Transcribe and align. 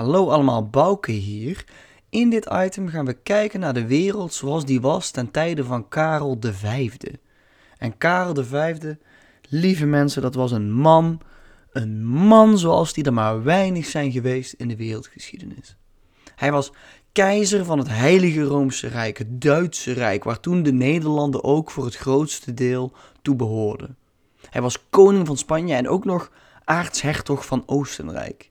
Hallo 0.00 0.30
allemaal, 0.30 0.68
Bouke 0.68 1.12
hier. 1.12 1.64
In 2.08 2.30
dit 2.30 2.48
item 2.52 2.88
gaan 2.88 3.04
we 3.04 3.12
kijken 3.12 3.60
naar 3.60 3.74
de 3.74 3.86
wereld 3.86 4.34
zoals 4.34 4.64
die 4.64 4.80
was 4.80 5.10
ten 5.10 5.30
tijde 5.30 5.64
van 5.64 5.88
Karel 5.88 6.38
V. 6.40 6.90
En 7.78 7.98
Karel 7.98 8.44
V, 8.44 8.76
lieve 9.48 9.86
mensen, 9.86 10.22
dat 10.22 10.34
was 10.34 10.50
een 10.50 10.72
man, 10.72 11.20
een 11.72 12.06
man 12.06 12.58
zoals 12.58 12.92
die 12.92 13.04
er 13.04 13.12
maar 13.12 13.42
weinig 13.42 13.86
zijn 13.86 14.12
geweest 14.12 14.52
in 14.52 14.68
de 14.68 14.76
wereldgeschiedenis. 14.76 15.76
Hij 16.36 16.52
was 16.52 16.72
keizer 17.12 17.64
van 17.64 17.78
het 17.78 17.88
Heilige 17.88 18.42
Roomse 18.42 18.88
Rijk, 18.88 19.18
het 19.18 19.40
Duitse 19.40 19.92
Rijk, 19.92 20.24
waar 20.24 20.40
toen 20.40 20.62
de 20.62 20.72
Nederlanden 20.72 21.44
ook 21.44 21.70
voor 21.70 21.84
het 21.84 21.96
grootste 21.96 22.54
deel 22.54 22.92
toe 23.22 23.36
behoorden. 23.36 23.96
Hij 24.50 24.62
was 24.62 24.88
koning 24.90 25.26
van 25.26 25.36
Spanje 25.36 25.74
en 25.74 25.88
ook 25.88 26.04
nog 26.04 26.30
aartshertog 26.64 27.46
van 27.46 27.62
Oostenrijk. 27.66 28.49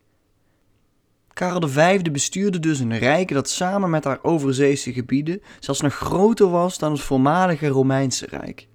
Karel 1.39 1.69
V 1.69 2.01
bestuurde 2.01 2.59
dus 2.59 2.79
een 2.79 2.97
rijk 2.97 3.33
dat 3.33 3.49
samen 3.49 3.89
met 3.89 4.03
haar 4.03 4.19
overzeese 4.21 4.93
gebieden 4.93 5.41
zelfs 5.59 5.81
nog 5.81 5.93
groter 5.93 6.49
was 6.49 6.77
dan 6.77 6.91
het 6.91 7.01
voormalige 7.01 7.67
Romeinse 7.67 8.25
Rijk. 8.25 8.67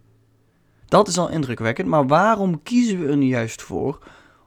Dat 0.87 1.09
is 1.09 1.19
al 1.19 1.29
indrukwekkend, 1.29 1.89
maar 1.89 2.07
waarom 2.07 2.63
kiezen 2.63 3.01
we 3.01 3.09
er 3.09 3.17
nu 3.17 3.27
juist 3.27 3.63
voor 3.63 3.99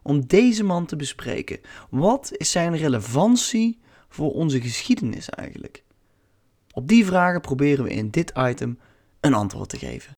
om 0.02 0.27
deze 0.27 0.64
man 0.64 0.86
te 0.86 0.96
bespreken? 0.96 1.60
Wat 1.90 2.30
is 2.32 2.52
zijn 2.52 2.77
relevantie 2.77 3.80
voor 4.10 4.32
onze 4.32 4.62
geschiedenis 4.62 5.30
eigenlijk? 5.30 5.84
Op 6.72 6.88
die 6.88 7.05
vragen 7.05 7.41
proberen 7.41 7.84
we 7.84 7.90
in 7.90 8.10
dit 8.10 8.32
item 8.38 8.80
een 9.20 9.34
antwoord 9.34 9.70
te 9.70 9.77
geven. 9.77 10.12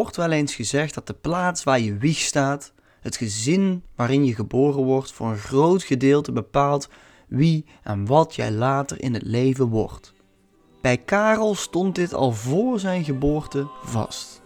Wordt 0.00 0.16
wel 0.16 0.30
eens 0.30 0.54
gezegd 0.54 0.94
dat 0.94 1.06
de 1.06 1.14
plaats 1.14 1.64
waar 1.64 1.80
je 1.80 1.96
wieg 1.96 2.18
staat, 2.18 2.72
het 3.00 3.16
gezin 3.16 3.82
waarin 3.96 4.24
je 4.24 4.34
geboren 4.34 4.82
wordt, 4.82 5.12
voor 5.12 5.28
een 5.28 5.38
groot 5.38 5.82
gedeelte 5.82 6.32
bepaalt 6.32 6.88
wie 7.28 7.64
en 7.82 8.06
wat 8.06 8.34
jij 8.34 8.50
later 8.50 9.00
in 9.00 9.14
het 9.14 9.22
leven 9.22 9.66
wordt. 9.66 10.12
Bij 10.80 10.96
Karel 10.96 11.54
stond 11.54 11.94
dit 11.94 12.14
al 12.14 12.32
voor 12.32 12.78
zijn 12.78 13.04
geboorte 13.04 13.68
vast. 13.82 14.42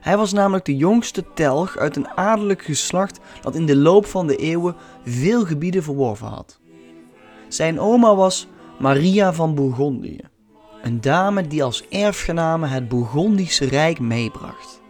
Hij 0.00 0.16
was 0.16 0.32
namelijk 0.32 0.64
de 0.64 0.76
jongste 0.76 1.24
telg 1.34 1.76
uit 1.76 1.96
een 1.96 2.08
adellijk 2.08 2.62
geslacht 2.62 3.20
dat 3.40 3.54
in 3.54 3.66
de 3.66 3.76
loop 3.76 4.06
van 4.06 4.26
de 4.26 4.36
eeuwen 4.36 4.76
veel 5.04 5.44
gebieden 5.44 5.82
verworven 5.82 6.26
had. 6.26 6.60
Zijn 7.48 7.80
oma 7.80 8.14
was 8.14 8.48
Maria 8.78 9.32
van 9.32 9.54
Bourgondië. 9.54 10.20
Een 10.82 11.00
dame 11.00 11.46
die 11.46 11.64
als 11.64 11.88
erfgename 11.88 12.66
het 12.66 12.88
Bourgondische 12.88 13.64
Rijk 13.64 13.98
meebracht. 14.00 14.81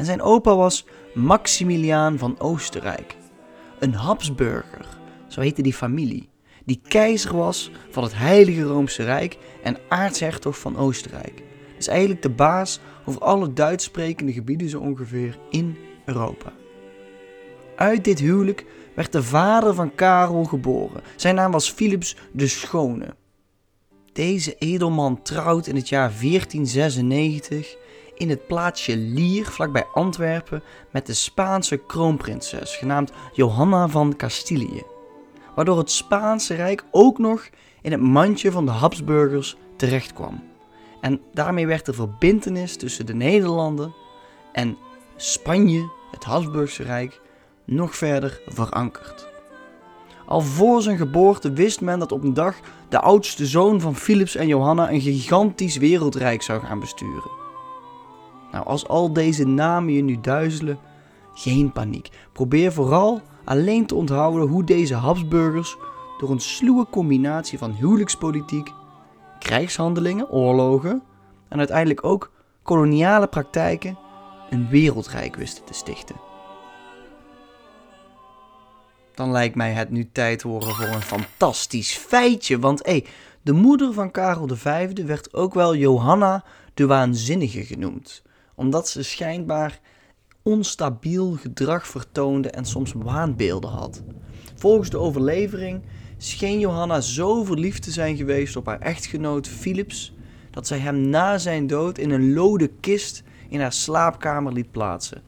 En 0.00 0.06
zijn 0.06 0.22
opa 0.22 0.56
was 0.56 0.86
Maximiliaan 1.14 2.18
van 2.18 2.38
Oostenrijk. 2.38 3.16
Een 3.78 3.94
Habsburger, 3.94 4.86
zo 5.28 5.40
heette 5.40 5.62
die 5.62 5.74
familie, 5.74 6.28
die 6.64 6.80
keizer 6.88 7.36
was 7.36 7.70
van 7.90 8.02
het 8.02 8.16
Heilige 8.16 8.62
Roomse 8.62 9.02
Rijk 9.02 9.38
en 9.62 9.76
aartshertog 9.88 10.58
van 10.58 10.76
Oostenrijk. 10.76 11.42
Dus 11.76 11.86
eigenlijk 11.86 12.22
de 12.22 12.30
baas 12.30 12.80
over 13.04 13.20
alle 13.20 13.52
Duits 13.52 13.84
sprekende 13.84 14.32
gebieden 14.32 14.68
zo 14.68 14.80
ongeveer 14.80 15.38
in 15.50 15.78
Europa. 16.04 16.52
Uit 17.76 18.04
dit 18.04 18.18
huwelijk 18.18 18.64
werd 18.94 19.12
de 19.12 19.22
vader 19.22 19.74
van 19.74 19.94
Karel 19.94 20.44
geboren. 20.44 21.02
Zijn 21.16 21.34
naam 21.34 21.52
was 21.52 21.70
Philips 21.70 22.16
de 22.32 22.46
Schone. 22.46 23.14
Deze 24.12 24.54
edelman 24.54 25.22
trouwt 25.22 25.66
in 25.66 25.76
het 25.76 25.88
jaar 25.88 26.12
1496 26.20 27.76
in 28.20 28.28
het 28.30 28.46
plaatsje 28.46 28.96
Lier, 28.96 29.46
vlakbij 29.46 29.86
Antwerpen, 29.92 30.62
met 30.90 31.06
de 31.06 31.14
Spaanse 31.14 31.76
kroonprinses, 31.76 32.76
genaamd 32.76 33.12
Johanna 33.32 33.88
van 33.88 34.16
Castilië. 34.16 34.82
Waardoor 35.54 35.78
het 35.78 35.90
Spaanse 35.90 36.54
Rijk 36.54 36.84
ook 36.90 37.18
nog 37.18 37.48
in 37.82 37.92
het 37.92 38.00
mandje 38.00 38.50
van 38.52 38.64
de 38.64 38.70
Habsburgers 38.70 39.56
terechtkwam. 39.76 40.42
En 41.00 41.20
daarmee 41.32 41.66
werd 41.66 41.86
de 41.86 41.92
verbintenis 41.92 42.76
tussen 42.76 43.06
de 43.06 43.14
Nederlanden 43.14 43.94
en 44.52 44.76
Spanje, 45.16 45.90
het 46.10 46.24
Habsburgse 46.24 46.82
Rijk, 46.82 47.20
nog 47.64 47.96
verder 47.96 48.40
verankerd. 48.46 49.28
Al 50.26 50.40
voor 50.40 50.82
zijn 50.82 50.96
geboorte 50.96 51.52
wist 51.52 51.80
men 51.80 51.98
dat 51.98 52.12
op 52.12 52.22
een 52.22 52.34
dag 52.34 52.56
de 52.88 53.00
oudste 53.00 53.46
zoon 53.46 53.80
van 53.80 53.96
Philips 53.96 54.36
en 54.36 54.46
Johanna 54.46 54.90
een 54.90 55.00
gigantisch 55.00 55.76
wereldrijk 55.76 56.42
zou 56.42 56.60
gaan 56.60 56.80
besturen. 56.80 57.39
Nou, 58.52 58.66
als 58.66 58.88
al 58.88 59.12
deze 59.12 59.46
namen 59.46 59.92
je 59.92 60.02
nu 60.02 60.20
duizelen, 60.20 60.78
geen 61.34 61.72
paniek. 61.72 62.08
Probeer 62.32 62.72
vooral 62.72 63.20
alleen 63.44 63.86
te 63.86 63.94
onthouden 63.94 64.48
hoe 64.48 64.64
deze 64.64 64.94
Habsburgers 64.94 65.76
door 66.18 66.30
een 66.30 66.40
sluwe 66.40 66.86
combinatie 66.90 67.58
van 67.58 67.72
huwelijkspolitiek, 67.72 68.72
krijgshandelingen, 69.38 70.30
oorlogen 70.30 71.02
en 71.48 71.58
uiteindelijk 71.58 72.04
ook 72.04 72.30
koloniale 72.62 73.26
praktijken 73.26 73.98
een 74.50 74.68
wereldrijk 74.68 75.36
wisten 75.36 75.64
te 75.64 75.74
stichten 75.74 76.28
dan 79.20 79.30
lijkt 79.30 79.54
mij 79.54 79.72
het 79.72 79.90
nu 79.90 80.08
tijd 80.12 80.42
worden 80.42 80.74
voor 80.74 80.86
een 80.86 81.02
fantastisch 81.02 81.94
feitje. 81.94 82.58
Want 82.58 82.86
hé, 82.86 83.04
de 83.42 83.52
moeder 83.52 83.92
van 83.92 84.10
Karel 84.10 84.48
V 84.48 84.92
werd 85.06 85.34
ook 85.34 85.54
wel 85.54 85.74
Johanna 85.74 86.44
de 86.74 86.86
Waanzinnige 86.86 87.64
genoemd. 87.64 88.22
Omdat 88.60 88.88
ze 88.88 89.02
schijnbaar 89.02 89.80
onstabiel 90.42 91.32
gedrag 91.32 91.86
vertoonde 91.86 92.50
en 92.50 92.64
soms 92.64 92.92
waanbeelden 92.92 93.70
had. 93.70 94.02
Volgens 94.56 94.90
de 94.90 94.98
overlevering 94.98 95.82
scheen 96.16 96.58
Johanna 96.58 97.00
zo 97.00 97.44
verliefd 97.44 97.82
te 97.82 97.90
zijn 97.90 98.16
geweest 98.16 98.56
op 98.56 98.66
haar 98.66 98.80
echtgenoot 98.80 99.48
Philips 99.48 100.14
dat 100.50 100.66
zij 100.66 100.78
hem 100.78 101.00
na 101.00 101.38
zijn 101.38 101.66
dood 101.66 101.98
in 101.98 102.10
een 102.10 102.32
lode 102.32 102.70
kist 102.80 103.22
in 103.48 103.60
haar 103.60 103.72
slaapkamer 103.72 104.52
liet 104.52 104.70
plaatsen. 104.70 105.22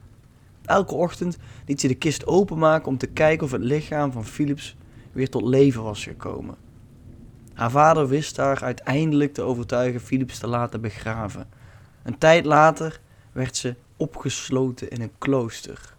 Elke 0.65 0.93
ochtend 0.95 1.37
liet 1.65 1.81
ze 1.81 1.87
de 1.87 1.95
kist 1.95 2.25
openmaken 2.25 2.87
om 2.87 2.97
te 2.97 3.07
kijken 3.07 3.45
of 3.45 3.51
het 3.51 3.63
lichaam 3.63 4.11
van 4.11 4.25
Philips 4.25 4.75
weer 5.11 5.29
tot 5.29 5.43
leven 5.43 5.83
was 5.83 6.03
gekomen. 6.03 6.55
Haar 7.53 7.71
vader 7.71 8.07
wist 8.07 8.37
haar 8.37 8.63
uiteindelijk 8.63 9.33
te 9.33 9.41
overtuigen 9.41 10.01
Philips 10.01 10.39
te 10.39 10.47
laten 10.47 10.81
begraven. 10.81 11.47
Een 12.03 12.17
tijd 12.17 12.45
later 12.45 13.01
werd 13.33 13.57
ze 13.57 13.75
opgesloten 13.97 14.89
in 14.89 15.01
een 15.01 15.11
klooster. 15.17 15.95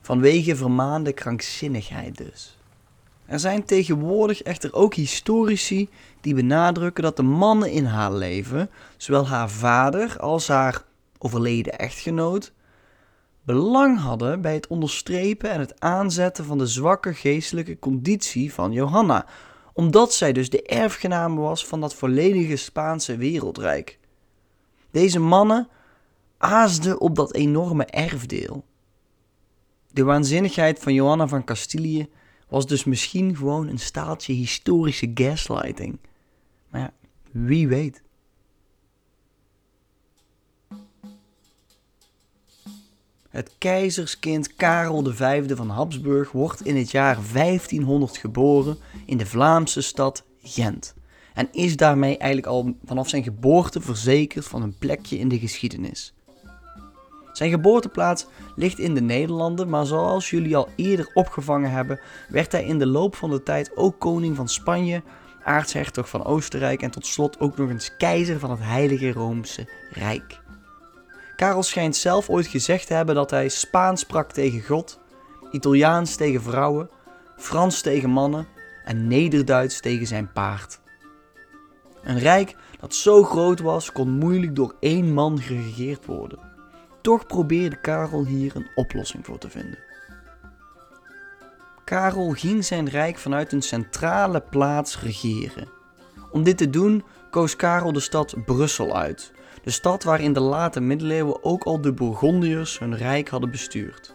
Vanwege 0.00 0.56
vermaande 0.56 1.12
krankzinnigheid 1.12 2.16
dus. 2.16 2.56
Er 3.26 3.38
zijn 3.38 3.64
tegenwoordig 3.64 4.42
echter 4.42 4.74
ook 4.74 4.94
historici 4.94 5.88
die 6.20 6.34
benadrukken 6.34 7.02
dat 7.02 7.16
de 7.16 7.22
mannen 7.22 7.70
in 7.70 7.84
haar 7.84 8.12
leven, 8.12 8.70
zowel 8.96 9.28
haar 9.28 9.50
vader 9.50 10.18
als 10.18 10.48
haar 10.48 10.84
overleden 11.18 11.78
echtgenoot, 11.78 12.52
belang 13.42 13.98
hadden 13.98 14.40
bij 14.40 14.54
het 14.54 14.66
onderstrepen 14.66 15.50
en 15.50 15.60
het 15.60 15.80
aanzetten 15.80 16.44
van 16.44 16.58
de 16.58 16.66
zwakke 16.66 17.14
geestelijke 17.14 17.78
conditie 17.78 18.52
van 18.52 18.72
Johanna, 18.72 19.26
omdat 19.72 20.14
zij 20.14 20.32
dus 20.32 20.50
de 20.50 20.62
erfgename 20.62 21.40
was 21.40 21.66
van 21.66 21.80
dat 21.80 21.94
volledige 21.94 22.56
Spaanse 22.56 23.16
wereldrijk. 23.16 23.98
Deze 24.90 25.20
mannen 25.20 25.68
aasden 26.42 27.00
op 27.00 27.16
dat 27.16 27.34
enorme 27.34 27.84
erfdeel. 27.84 28.64
De 29.92 30.04
waanzinnigheid 30.04 30.78
van 30.78 30.94
Johanna 30.94 31.28
van 31.28 31.44
Castilië 31.44 32.08
was 32.48 32.66
dus 32.66 32.84
misschien 32.84 33.36
gewoon 33.36 33.68
een 33.68 33.78
staaltje 33.78 34.32
historische 34.32 35.10
gaslighting. 35.14 35.98
Maar 36.68 36.80
ja, 36.80 36.92
wie 37.30 37.68
weet. 37.68 38.02
Het 43.28 43.50
keizerskind 43.58 44.54
Karel 44.54 45.04
V 45.04 45.56
van 45.56 45.68
Habsburg 45.68 46.32
wordt 46.32 46.66
in 46.66 46.76
het 46.76 46.90
jaar 46.90 47.18
1500 47.32 48.16
geboren 48.16 48.76
in 49.06 49.16
de 49.16 49.26
Vlaamse 49.26 49.80
stad 49.80 50.24
Gent. 50.42 50.94
En 51.34 51.48
is 51.52 51.76
daarmee 51.76 52.18
eigenlijk 52.18 52.46
al 52.46 52.76
vanaf 52.84 53.08
zijn 53.08 53.22
geboorte 53.22 53.80
verzekerd 53.80 54.46
van 54.46 54.62
een 54.62 54.78
plekje 54.78 55.18
in 55.18 55.28
de 55.28 55.38
geschiedenis. 55.38 56.14
Zijn 57.32 57.50
geboorteplaats 57.50 58.26
ligt 58.56 58.78
in 58.78 58.94
de 58.94 59.00
Nederlanden, 59.00 59.68
maar 59.68 59.86
zoals 59.86 60.30
jullie 60.30 60.56
al 60.56 60.68
eerder 60.76 61.10
opgevangen 61.14 61.70
hebben, 61.70 62.00
werd 62.28 62.52
hij 62.52 62.64
in 62.64 62.78
de 62.78 62.86
loop 62.86 63.16
van 63.16 63.30
de 63.30 63.42
tijd 63.42 63.76
ook 63.76 63.98
koning 63.98 64.36
van 64.36 64.48
Spanje 64.48 65.02
aartshertog 65.44 66.08
van 66.08 66.24
Oostenrijk 66.24 66.82
en 66.82 66.90
tot 66.90 67.06
slot 67.06 67.40
ook 67.40 67.56
nog 67.56 67.70
eens 67.70 67.96
keizer 67.96 68.38
van 68.38 68.50
het 68.50 68.60
Heilige 68.62 69.12
Roomse 69.12 69.68
Rijk. 69.90 70.40
Karel 71.36 71.62
schijnt 71.62 71.96
zelf 71.96 72.28
ooit 72.28 72.46
gezegd 72.46 72.86
te 72.86 72.94
hebben 72.94 73.14
dat 73.14 73.30
hij 73.30 73.48
Spaans 73.48 74.00
sprak 74.00 74.32
tegen 74.32 74.62
God, 74.62 75.00
Italiaans 75.50 76.16
tegen 76.16 76.42
vrouwen, 76.42 76.90
Frans 77.36 77.80
tegen 77.80 78.10
mannen 78.10 78.46
en 78.84 79.06
Nederduits 79.06 79.80
tegen 79.80 80.06
zijn 80.06 80.32
paard. 80.32 80.80
Een 82.02 82.18
rijk 82.18 82.56
dat 82.80 82.94
zo 82.94 83.22
groot 83.22 83.60
was, 83.60 83.92
kon 83.92 84.10
moeilijk 84.10 84.56
door 84.56 84.74
één 84.80 85.12
man 85.12 85.40
geregeerd 85.40 86.06
worden. 86.06 86.51
Toch 87.02 87.26
probeerde 87.26 87.76
Karel 87.76 88.26
hier 88.26 88.56
een 88.56 88.70
oplossing 88.74 89.26
voor 89.26 89.38
te 89.38 89.50
vinden. 89.50 89.78
Karel 91.84 92.30
ging 92.30 92.64
zijn 92.64 92.88
rijk 92.88 93.18
vanuit 93.18 93.52
een 93.52 93.62
centrale 93.62 94.40
plaats 94.40 95.00
regeren. 95.00 95.68
Om 96.30 96.42
dit 96.42 96.58
te 96.58 96.70
doen 96.70 97.04
koos 97.30 97.56
Karel 97.56 97.92
de 97.92 98.00
stad 98.00 98.34
Brussel 98.44 98.96
uit, 98.96 99.32
de 99.62 99.70
stad 99.70 100.02
waar 100.02 100.20
in 100.20 100.32
de 100.32 100.40
late 100.40 100.80
middeleeuwen 100.80 101.44
ook 101.44 101.64
al 101.64 101.80
de 101.80 101.92
Bourgondiërs 101.92 102.78
hun 102.78 102.96
rijk 102.96 103.28
hadden 103.28 103.50
bestuurd. 103.50 104.14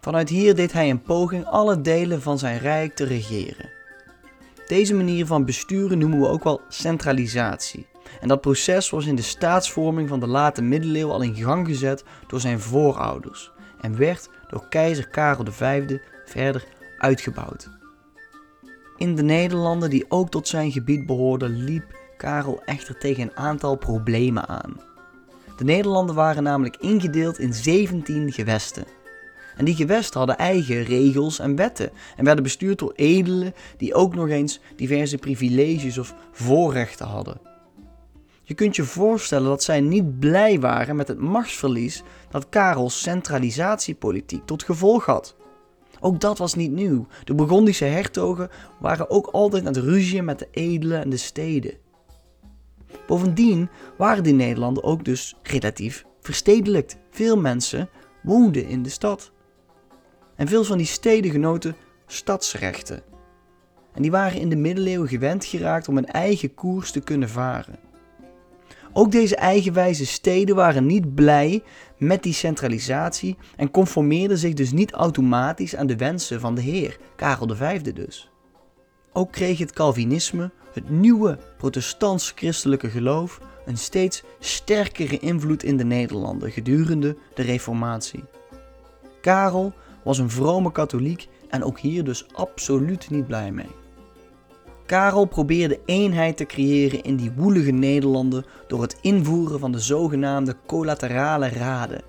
Vanuit 0.00 0.28
hier 0.28 0.54
deed 0.54 0.72
hij 0.72 0.90
een 0.90 1.02
poging 1.02 1.44
alle 1.44 1.80
delen 1.80 2.22
van 2.22 2.38
zijn 2.38 2.58
rijk 2.58 2.94
te 2.94 3.04
regeren. 3.04 3.70
Deze 4.66 4.94
manier 4.94 5.26
van 5.26 5.44
besturen 5.44 5.98
noemen 5.98 6.20
we 6.20 6.28
ook 6.28 6.44
wel 6.44 6.60
centralisatie. 6.68 7.86
En 8.20 8.28
dat 8.28 8.40
proces 8.40 8.90
was 8.90 9.06
in 9.06 9.14
de 9.14 9.22
staatsvorming 9.22 10.08
van 10.08 10.20
de 10.20 10.26
late 10.26 10.62
middeleeuwen 10.62 11.14
al 11.14 11.22
in 11.22 11.34
gang 11.34 11.66
gezet 11.66 12.04
door 12.26 12.40
zijn 12.40 12.60
voorouders 12.60 13.50
en 13.80 13.96
werd 13.96 14.30
door 14.50 14.68
keizer 14.68 15.08
Karel 15.08 15.44
V 15.52 15.98
verder 16.24 16.64
uitgebouwd. 16.98 17.70
In 18.96 19.14
de 19.14 19.22
Nederlanden 19.22 19.90
die 19.90 20.04
ook 20.08 20.30
tot 20.30 20.48
zijn 20.48 20.72
gebied 20.72 21.06
behoorden 21.06 21.64
liep 21.64 21.96
Karel 22.16 22.62
echter 22.64 22.98
tegen 22.98 23.22
een 23.22 23.36
aantal 23.36 23.76
problemen 23.76 24.48
aan. 24.48 24.80
De 25.56 25.64
Nederlanden 25.64 26.14
waren 26.14 26.42
namelijk 26.42 26.76
ingedeeld 26.76 27.38
in 27.38 27.54
17 27.54 28.32
gewesten. 28.32 28.84
En 29.56 29.64
die 29.64 29.74
gewesten 29.74 30.18
hadden 30.18 30.38
eigen 30.38 30.82
regels 30.82 31.38
en 31.38 31.56
wetten 31.56 31.90
en 32.16 32.24
werden 32.24 32.42
bestuurd 32.42 32.78
door 32.78 32.92
edelen 32.96 33.54
die 33.76 33.94
ook 33.94 34.14
nog 34.14 34.28
eens 34.28 34.60
diverse 34.76 35.18
privileges 35.18 35.98
of 35.98 36.14
voorrechten 36.32 37.06
hadden. 37.06 37.47
Je 38.48 38.54
kunt 38.54 38.76
je 38.76 38.84
voorstellen 38.84 39.48
dat 39.48 39.62
zij 39.62 39.80
niet 39.80 40.18
blij 40.18 40.60
waren 40.60 40.96
met 40.96 41.08
het 41.08 41.18
machtsverlies 41.18 42.02
dat 42.30 42.48
Karels 42.48 43.02
centralisatiepolitiek 43.02 44.46
tot 44.46 44.62
gevolg 44.62 45.04
had. 45.04 45.36
Ook 46.00 46.20
dat 46.20 46.38
was 46.38 46.54
niet 46.54 46.70
nieuw. 46.70 47.06
De 47.24 47.34
Burgondische 47.34 47.84
hertogen 47.84 48.50
waren 48.80 49.10
ook 49.10 49.26
altijd 49.26 49.66
aan 49.66 49.74
het 49.74 49.84
ruzien 49.84 50.24
met 50.24 50.38
de 50.38 50.48
edelen 50.50 51.02
en 51.02 51.10
de 51.10 51.16
steden. 51.16 51.74
Bovendien 53.06 53.68
waren 53.96 54.22
die 54.22 54.34
Nederlanden 54.34 54.84
ook 54.84 55.04
dus 55.04 55.36
relatief 55.42 56.04
verstedelijkt. 56.20 56.98
Veel 57.10 57.36
mensen 57.36 57.88
woonden 58.22 58.66
in 58.66 58.82
de 58.82 58.90
stad. 58.90 59.32
En 60.36 60.48
veel 60.48 60.64
van 60.64 60.78
die 60.78 60.86
steden 60.86 61.30
genoten 61.30 61.76
stadsrechten. 62.06 63.02
En 63.94 64.02
die 64.02 64.10
waren 64.10 64.40
in 64.40 64.48
de 64.48 64.56
middeleeuwen 64.56 65.08
gewend 65.08 65.44
geraakt 65.44 65.88
om 65.88 65.96
een 65.96 66.06
eigen 66.06 66.54
koers 66.54 66.90
te 66.90 67.00
kunnen 67.00 67.28
varen. 67.28 67.87
Ook 68.92 69.12
deze 69.12 69.36
eigenwijze 69.36 70.06
steden 70.06 70.54
waren 70.56 70.86
niet 70.86 71.14
blij 71.14 71.62
met 71.96 72.22
die 72.22 72.32
centralisatie 72.32 73.36
en 73.56 73.70
conformeerden 73.70 74.38
zich 74.38 74.54
dus 74.54 74.72
niet 74.72 74.92
automatisch 74.92 75.76
aan 75.76 75.86
de 75.86 75.96
wensen 75.96 76.40
van 76.40 76.54
de 76.54 76.60
Heer, 76.60 76.98
Karel 77.16 77.56
V 77.56 77.80
dus. 77.80 78.30
Ook 79.12 79.32
kreeg 79.32 79.58
het 79.58 79.72
Calvinisme, 79.72 80.50
het 80.72 80.90
nieuwe 80.90 81.38
protestants-christelijke 81.56 82.90
geloof, 82.90 83.40
een 83.66 83.78
steeds 83.78 84.22
sterkere 84.38 85.18
invloed 85.18 85.62
in 85.62 85.76
de 85.76 85.84
Nederlanden 85.84 86.50
gedurende 86.50 87.16
de 87.34 87.42
Reformatie. 87.42 88.24
Karel 89.20 89.72
was 90.04 90.18
een 90.18 90.30
vrome 90.30 90.72
katholiek 90.72 91.28
en 91.48 91.64
ook 91.64 91.78
hier 91.78 92.04
dus 92.04 92.26
absoluut 92.32 93.10
niet 93.10 93.26
blij 93.26 93.52
mee. 93.52 93.87
Karel 94.88 95.24
probeerde 95.24 95.80
eenheid 95.84 96.36
te 96.36 96.44
creëren 96.44 97.02
in 97.02 97.16
die 97.16 97.32
woelige 97.36 97.70
Nederlanden 97.70 98.44
door 98.66 98.82
het 98.82 98.96
invoeren 99.00 99.60
van 99.60 99.72
de 99.72 99.78
zogenaamde 99.78 100.56
collaterale 100.66 101.48
raden. 101.48 102.02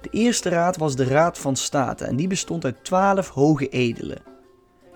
De 0.00 0.08
eerste 0.10 0.48
raad 0.48 0.76
was 0.76 0.96
de 0.96 1.04
Raad 1.04 1.38
van 1.38 1.56
State 1.56 2.04
en 2.04 2.16
die 2.16 2.26
bestond 2.26 2.64
uit 2.64 2.84
twaalf 2.84 3.28
hoge 3.28 3.68
edelen. 3.68 4.22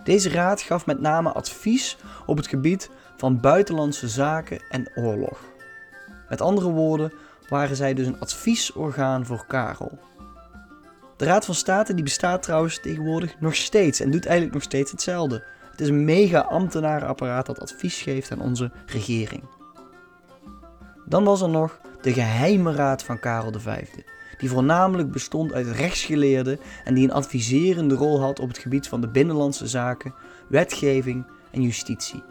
Deze 0.04 0.30
raad 0.30 0.60
gaf 0.60 0.86
met 0.86 1.00
name 1.00 1.32
advies 1.32 1.96
op 2.26 2.36
het 2.36 2.46
gebied 2.46 2.90
van 3.16 3.40
buitenlandse 3.40 4.08
zaken 4.08 4.62
en 4.70 4.90
oorlog. 4.94 5.40
Met 6.28 6.40
andere 6.40 6.70
woorden 6.70 7.12
waren 7.48 7.76
zij 7.76 7.94
dus 7.94 8.06
een 8.06 8.20
adviesorgaan 8.20 9.26
voor 9.26 9.44
Karel. 9.46 9.98
De 11.16 11.24
Raad 11.24 11.44
van 11.44 11.54
State 11.54 11.94
die 11.94 12.04
bestaat 12.04 12.42
trouwens 12.42 12.80
tegenwoordig 12.80 13.40
nog 13.40 13.54
steeds 13.54 14.00
en 14.00 14.10
doet 14.10 14.26
eigenlijk 14.26 14.54
nog 14.54 14.64
steeds 14.64 14.90
hetzelfde. 14.90 15.58
Het 15.80 15.88
is 15.88 15.94
een 15.94 16.04
mega 16.04 16.40
ambtenarenapparaat 16.40 17.46
dat 17.46 17.60
advies 17.60 18.02
geeft 18.02 18.32
aan 18.32 18.40
onze 18.40 18.70
regering. 18.86 19.42
Dan 21.06 21.24
was 21.24 21.40
er 21.40 21.48
nog 21.48 21.80
de 22.02 22.12
Geheime 22.12 22.72
Raad 22.72 23.02
van 23.02 23.18
Karel 23.18 23.52
V, 23.60 23.84
die 24.38 24.50
voornamelijk 24.50 25.10
bestond 25.10 25.52
uit 25.52 25.66
rechtsgeleerden 25.66 26.58
en 26.84 26.94
die 26.94 27.04
een 27.04 27.12
adviserende 27.12 27.94
rol 27.94 28.20
had 28.20 28.40
op 28.40 28.48
het 28.48 28.58
gebied 28.58 28.88
van 28.88 29.00
de 29.00 29.08
binnenlandse 29.08 29.66
zaken, 29.66 30.14
wetgeving 30.48 31.26
en 31.50 31.62
justitie. 31.62 32.22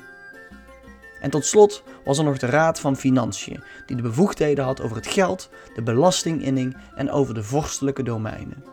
En 1.21 1.29
tot 1.29 1.45
slot 1.45 1.83
was 2.05 2.17
er 2.17 2.23
nog 2.23 2.37
de 2.37 2.47
Raad 2.47 2.79
van 2.79 2.97
Financiën, 2.97 3.63
die 3.85 3.95
de 3.95 4.01
bevoegdheden 4.01 4.65
had 4.65 4.81
over 4.81 4.95
het 4.95 5.07
geld, 5.07 5.49
de 5.75 5.81
belastinginning 5.81 6.77
en 6.95 7.11
over 7.11 7.33
de 7.33 7.43
vorstelijke 7.43 8.03
domeinen. 8.03 8.63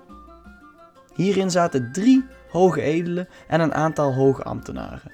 Hierin 1.14 1.50
zaten 1.50 1.92
drie 1.92 2.24
hoge 2.56 2.80
edelen 2.80 3.28
en 3.48 3.60
een 3.60 3.74
aantal 3.74 4.14
hoge 4.14 4.42
ambtenaren. 4.42 5.12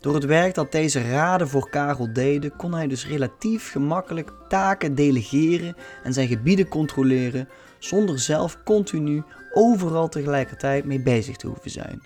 Door 0.00 0.14
het 0.14 0.24
werk 0.24 0.54
dat 0.54 0.72
deze 0.72 1.10
raden 1.10 1.48
voor 1.48 1.70
Karel 1.70 2.12
deden, 2.12 2.56
kon 2.56 2.74
hij 2.74 2.86
dus 2.86 3.06
relatief 3.06 3.70
gemakkelijk 3.70 4.32
taken 4.48 4.94
delegeren 4.94 5.76
en 6.02 6.12
zijn 6.12 6.28
gebieden 6.28 6.68
controleren, 6.68 7.48
zonder 7.78 8.18
zelf 8.18 8.62
continu 8.64 9.22
overal 9.52 10.08
tegelijkertijd 10.08 10.84
mee 10.84 11.00
bezig 11.00 11.36
te 11.36 11.46
hoeven 11.46 11.70
zijn. 11.70 12.02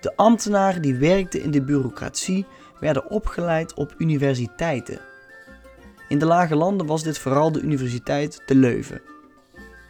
De 0.00 0.16
ambtenaren 0.16 0.82
die 0.82 0.94
werkten 0.94 1.42
in 1.42 1.50
de 1.50 1.62
bureaucratie 1.62 2.46
werden 2.80 3.10
opgeleid 3.10 3.74
op 3.74 3.94
universiteiten. 3.98 5.00
In 6.08 6.18
de 6.18 6.26
lage 6.26 6.56
landen 6.56 6.86
was 6.86 7.02
dit 7.02 7.18
vooral 7.18 7.52
de 7.52 7.60
Universiteit 7.60 8.42
te 8.46 8.54
Leuven. 8.54 9.00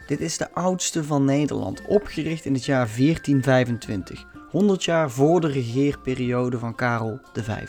Dit 0.07 0.21
is 0.21 0.37
de 0.39 0.53
oudste 0.53 1.05
van 1.05 1.25
Nederland, 1.25 1.83
opgericht 1.87 2.45
in 2.45 2.55
het 2.55 2.65
jaar 2.65 2.89
1425, 2.97 4.25
100 4.51 4.85
jaar 4.85 5.11
voor 5.11 5.41
de 5.41 5.49
regeerperiode 5.49 6.59
van 6.59 6.75
Karel 6.75 7.21
V. 7.33 7.65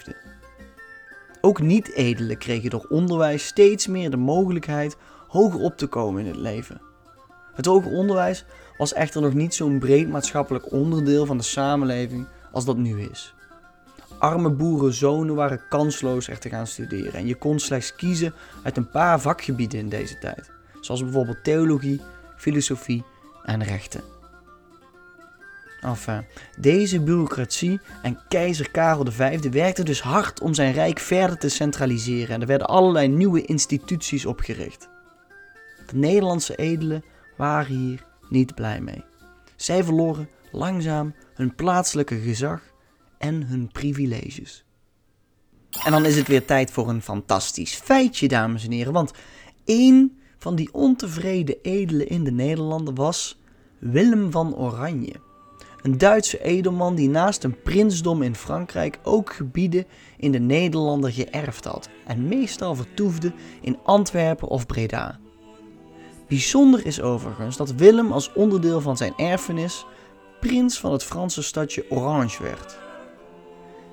Ook 1.41 1.61
niet-edelen 1.61 2.37
kregen 2.37 2.69
door 2.69 2.85
onderwijs 2.89 3.45
steeds 3.45 3.87
meer 3.87 4.09
de 4.09 4.17
mogelijkheid 4.17 4.97
hoger 5.27 5.59
op 5.59 5.77
te 5.77 5.87
komen 5.87 6.21
in 6.21 6.27
het 6.27 6.37
leven. 6.39 6.81
Het 7.53 7.65
hoger 7.65 7.91
onderwijs 7.91 8.45
was 8.77 8.93
echter 8.93 9.21
nog 9.21 9.33
niet 9.33 9.53
zo'n 9.53 9.79
breed 9.79 10.09
maatschappelijk 10.09 10.71
onderdeel 10.71 11.25
van 11.25 11.37
de 11.37 11.43
samenleving 11.43 12.27
als 12.51 12.65
dat 12.65 12.77
nu 12.77 13.01
is. 13.01 13.33
Arme 14.17 14.49
boerenzonen 14.49 15.35
waren 15.35 15.61
kansloos 15.69 16.27
er 16.27 16.39
te 16.39 16.49
gaan 16.49 16.67
studeren 16.67 17.13
en 17.13 17.27
je 17.27 17.35
kon 17.35 17.59
slechts 17.59 17.95
kiezen 17.95 18.33
uit 18.63 18.77
een 18.77 18.89
paar 18.89 19.21
vakgebieden 19.21 19.79
in 19.79 19.89
deze 19.89 20.17
tijd, 20.17 20.51
zoals 20.81 21.03
bijvoorbeeld 21.03 21.43
theologie, 21.43 22.01
filosofie 22.43 23.03
en 23.43 23.63
rechten. 23.63 24.03
Enfin, 25.81 26.25
deze 26.59 27.01
bureaucratie 27.01 27.79
en 28.01 28.19
keizer 28.27 28.71
Karel 28.71 29.11
V 29.11 29.39
werkten 29.51 29.85
dus 29.85 30.01
hard 30.01 30.41
om 30.41 30.53
zijn 30.53 30.73
rijk 30.73 30.99
verder 30.99 31.37
te 31.37 31.49
centraliseren 31.49 32.35
en 32.35 32.41
er 32.41 32.47
werden 32.47 32.67
allerlei 32.67 33.07
nieuwe 33.07 33.45
instituties 33.45 34.25
opgericht. 34.25 34.89
De 35.85 35.97
Nederlandse 35.97 36.55
edelen 36.55 37.03
waren 37.37 37.75
hier 37.75 38.05
niet 38.29 38.55
blij 38.55 38.81
mee. 38.81 39.03
Zij 39.55 39.83
verloren 39.83 40.29
langzaam 40.51 41.13
hun 41.33 41.55
plaatselijke 41.55 42.19
gezag 42.19 42.61
en 43.17 43.43
hun 43.43 43.71
privileges. 43.71 44.65
En 45.83 45.91
dan 45.91 46.05
is 46.05 46.15
het 46.15 46.27
weer 46.27 46.45
tijd 46.45 46.71
voor 46.71 46.89
een 46.89 47.01
fantastisch 47.01 47.75
feitje, 47.75 48.27
dames 48.27 48.65
en 48.65 48.71
heren, 48.71 48.93
want 48.93 49.11
één 49.65 50.17
van 50.43 50.55
die 50.55 50.69
ontevreden 50.71 51.55
edelen 51.61 52.07
in 52.07 52.23
de 52.23 52.31
Nederlanden 52.31 52.95
was 52.95 53.39
Willem 53.79 54.31
van 54.31 54.55
Oranje. 54.55 55.13
Een 55.81 55.97
Duitse 55.97 56.43
edelman 56.43 56.95
die 56.95 57.09
naast 57.09 57.43
een 57.43 57.61
prinsdom 57.61 58.21
in 58.21 58.35
Frankrijk 58.35 58.99
ook 59.03 59.33
gebieden 59.33 59.85
in 60.17 60.31
de 60.31 60.39
Nederlanden 60.39 61.11
geërfd 61.11 61.65
had 61.65 61.89
en 62.07 62.27
meestal 62.27 62.75
vertoefde 62.75 63.31
in 63.61 63.77
Antwerpen 63.83 64.47
of 64.47 64.65
Breda. 64.65 65.19
Bijzonder 66.27 66.85
is 66.85 67.01
overigens 67.01 67.57
dat 67.57 67.73
Willem 67.73 68.11
als 68.11 68.33
onderdeel 68.33 68.81
van 68.81 68.97
zijn 68.97 69.13
erfenis 69.17 69.85
prins 70.39 70.79
van 70.79 70.91
het 70.91 71.03
Franse 71.03 71.43
stadje 71.43 71.85
Orange 71.89 72.43
werd. 72.43 72.77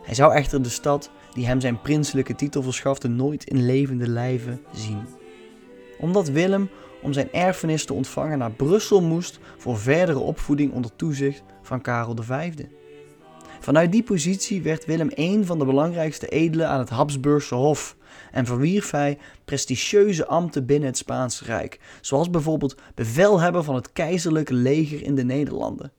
Hij 0.02 0.14
zou 0.14 0.35
echter 0.35 0.62
de 0.62 0.69
stad 0.69 1.11
die 1.35 1.47
hem 1.47 1.61
zijn 1.61 1.80
prinselijke 1.80 2.35
titel 2.35 2.62
verschafte 2.62 3.09
nooit 3.09 3.45
in 3.45 3.66
levende 3.66 4.09
lijven 4.09 4.61
zien. 4.73 5.20
Omdat 6.00 6.28
Willem 6.28 6.71
om 7.02 7.12
zijn 7.12 7.33
erfenis 7.33 7.85
te 7.85 7.92
ontvangen 7.92 8.38
naar 8.38 8.50
Brussel 8.50 9.02
moest 9.02 9.38
voor 9.57 9.78
verdere 9.78 10.19
opvoeding 10.19 10.73
onder 10.73 10.97
toezicht 10.97 11.42
van 11.62 11.80
Karel 11.80 12.16
V. 12.21 12.52
Vanuit 13.61 13.92
die 13.92 14.02
positie 14.02 14.62
werd 14.62 14.85
Willem 14.85 15.11
een 15.14 15.47
van 15.47 15.59
de 15.59 15.64
belangrijkste 15.64 16.28
edelen 16.28 16.69
aan 16.69 16.78
het 16.78 16.88
Habsburgse 16.88 17.54
Hof 17.54 17.97
en 18.33 18.47
verwierf 18.47 18.90
hij 18.90 19.19
prestigieuze 19.45 20.26
ambten 20.26 20.66
binnen 20.66 20.88
het 20.88 20.99
Spaanse 20.99 21.45
Rijk, 21.45 21.80
zoals 22.00 22.30
bijvoorbeeld 22.30 22.80
bevelhebber 22.95 23.64
van 23.64 23.75
het 23.75 23.92
keizerlijke 23.92 24.54
leger 24.54 25.02
in 25.02 25.14
de 25.14 25.25
Nederlanden. 25.25 25.92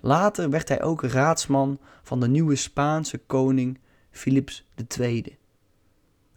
Later 0.00 0.50
werd 0.50 0.68
hij 0.68 0.82
ook 0.82 1.02
raadsman 1.02 1.78
van 2.02 2.20
de 2.20 2.28
nieuwe 2.28 2.56
Spaanse 2.56 3.18
koning 3.18 3.78
Philips 4.10 4.68
II. 4.98 5.38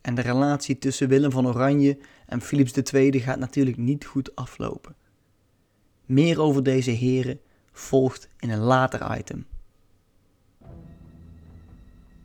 En 0.01 0.15
de 0.15 0.21
relatie 0.21 0.77
tussen 0.77 1.07
Willem 1.07 1.31
van 1.31 1.47
Oranje 1.47 1.97
en 2.33 2.41
Philips 2.41 2.73
II 2.93 3.19
gaat 3.19 3.39
natuurlijk 3.39 3.77
niet 3.77 4.05
goed 4.05 4.35
aflopen. 4.35 4.95
Meer 6.05 6.41
over 6.41 6.63
deze 6.63 6.91
heren 6.91 7.39
volgt 7.71 8.29
in 8.39 8.49
een 8.49 8.59
later 8.59 9.17
item. 9.17 9.45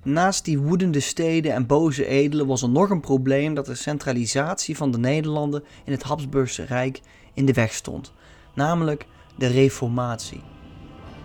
Naast 0.02 0.44
die 0.44 0.58
woedende 0.58 1.00
steden 1.00 1.52
en 1.52 1.66
boze 1.66 2.06
edelen 2.06 2.46
was 2.46 2.62
er 2.62 2.68
nog 2.68 2.90
een 2.90 3.00
probleem 3.00 3.54
dat 3.54 3.66
de 3.66 3.74
centralisatie 3.74 4.76
van 4.76 4.90
de 4.90 4.98
Nederlanden 4.98 5.64
in 5.84 5.92
het 5.92 6.02
Habsburgse 6.02 6.64
Rijk 6.64 7.00
in 7.34 7.46
de 7.46 7.52
weg 7.52 7.72
stond, 7.72 8.12
namelijk 8.54 9.06
de 9.36 9.46
Reformatie. 9.46 10.40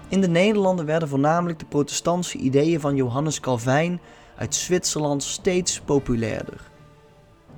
In 0.10 0.22
de 0.22 0.30
Nederlanden 0.30 0.86
werden 0.86 1.10
voornamelijk 1.10 1.60
de 1.60 1.66
protestantse 1.66 2.38
ideeën 2.38 2.80
van 2.80 2.96
Johannes 2.96 3.40
Calvijn 3.40 4.02
uit 4.38 4.56
Zwitserland 4.56 5.24
steeds 5.24 5.80
populairder. 5.80 6.72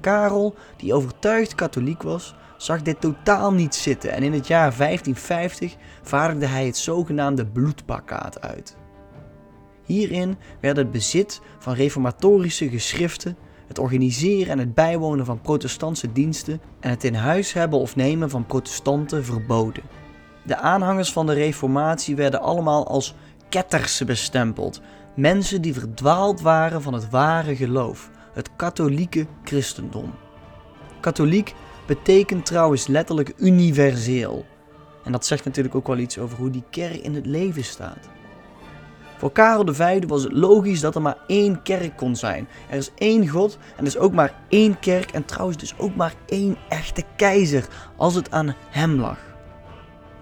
Karel, 0.05 0.55
die 0.77 0.93
overtuigd 0.93 1.55
katholiek 1.55 2.01
was, 2.01 2.35
zag 2.57 2.81
dit 2.81 3.01
totaal 3.01 3.53
niet 3.53 3.75
zitten 3.75 4.11
en 4.11 4.23
in 4.23 4.33
het 4.33 4.47
jaar 4.47 4.77
1550 4.77 5.75
vaardigde 6.01 6.45
hij 6.45 6.65
het 6.65 6.77
zogenaamde 6.77 7.45
bloedpakkaat 7.45 8.41
uit. 8.41 8.77
Hierin 9.83 10.37
werd 10.61 10.77
het 10.77 10.91
bezit 10.91 11.41
van 11.59 11.73
reformatorische 11.73 12.69
geschriften, 12.69 13.37
het 13.67 13.79
organiseren 13.79 14.51
en 14.51 14.59
het 14.59 14.73
bijwonen 14.73 15.25
van 15.25 15.41
protestantse 15.41 16.11
diensten 16.11 16.61
en 16.79 16.89
het 16.89 17.03
in 17.03 17.15
huis 17.15 17.53
hebben 17.53 17.79
of 17.79 17.95
nemen 17.95 18.29
van 18.29 18.45
protestanten 18.45 19.25
verboden. 19.25 19.83
De 20.43 20.57
aanhangers 20.57 21.11
van 21.11 21.25
de 21.25 21.33
reformatie 21.33 22.15
werden 22.15 22.41
allemaal 22.41 22.87
als 22.87 23.15
ketters 23.49 24.03
bestempeld, 24.05 24.81
mensen 25.15 25.61
die 25.61 25.73
verdwaald 25.73 26.41
waren 26.41 26.81
van 26.81 26.93
het 26.93 27.09
ware 27.09 27.55
geloof, 27.55 28.09
het 28.35 28.49
katholieke 28.55 29.25
christendom. 29.43 30.13
Katholiek 30.99 31.53
betekent 31.85 32.45
trouwens 32.45 32.87
letterlijk 32.87 33.33
universeel. 33.37 34.45
En 35.03 35.11
dat 35.11 35.25
zegt 35.25 35.45
natuurlijk 35.45 35.75
ook 35.75 35.87
wel 35.87 35.97
iets 35.97 36.17
over 36.17 36.37
hoe 36.37 36.49
die 36.49 36.63
kerk 36.69 36.95
in 36.95 37.15
het 37.15 37.25
leven 37.25 37.63
staat. 37.63 38.09
Voor 39.17 39.31
Karel 39.31 39.73
V 39.73 40.03
was 40.07 40.23
het 40.23 40.33
logisch 40.33 40.79
dat 40.79 40.95
er 40.95 41.01
maar 41.01 41.17
één 41.27 41.61
kerk 41.61 41.97
kon 41.97 42.15
zijn. 42.15 42.47
Er 42.69 42.77
is 42.77 42.91
één 42.95 43.27
God 43.27 43.57
en 43.75 43.79
er 43.79 43.85
is 43.85 43.97
ook 43.97 44.13
maar 44.13 44.33
één 44.49 44.79
kerk 44.79 45.11
en 45.11 45.25
trouwens 45.25 45.57
dus 45.57 45.77
ook 45.77 45.95
maar 45.95 46.13
één 46.25 46.57
echte 46.69 47.03
keizer 47.15 47.67
als 47.95 48.15
het 48.15 48.31
aan 48.31 48.55
hem 48.69 48.99
lag. 48.99 49.19